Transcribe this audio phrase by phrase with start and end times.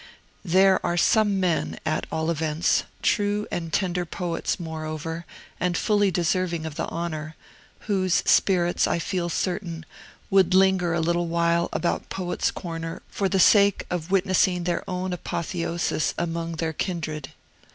[0.43, 5.27] There are some men, at all events, true and tender poets, moreover,
[5.59, 7.35] and fully deserving of the honor,
[7.81, 9.85] whose spirits, I feel certain,
[10.31, 15.13] would linger a little while about Poets' Corner for the sake of witnessing their own
[15.13, 17.33] apotheosis among their kindred.